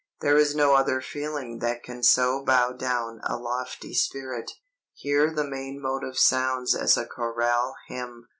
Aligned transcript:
There 0.21 0.35
is 0.35 0.55
no 0.55 0.73
other 0.73 0.99
feeling 0.99 1.59
that 1.59 1.83
can 1.83 2.01
so 2.01 2.43
bow 2.43 2.71
down 2.71 3.21
a 3.23 3.37
lofty 3.37 3.93
spirit. 3.93 4.53
"Here 4.95 5.29
the 5.29 5.47
main 5.47 5.79
motive 5.79 6.17
sounds 6.17 6.73
as 6.73 6.97
a 6.97 7.05
choral 7.05 7.75
hymn. 7.87 8.25